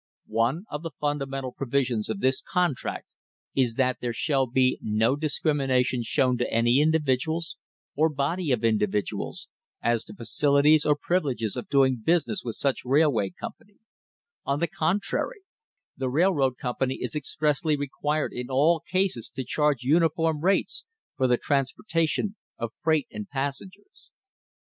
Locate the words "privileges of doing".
10.95-12.01